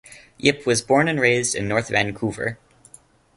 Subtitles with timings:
[0.39, 2.57] Yip was born and raised in North Vancouver.